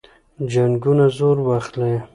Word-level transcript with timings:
جنګونه 0.51 1.05
زور 1.17 1.37
واخلي. 1.47 1.95